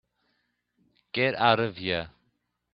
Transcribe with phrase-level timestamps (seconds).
[1.11, 2.09] Get out of here.